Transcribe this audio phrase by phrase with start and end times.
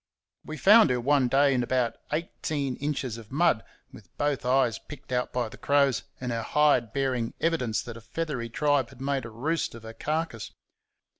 [0.43, 3.63] We found her one day in about eighteen inches of mud,
[3.93, 8.01] with both eyes picked out by the crows, and her hide bearing evidence that a
[8.01, 10.49] feathery tribe had made a roost of her carcase.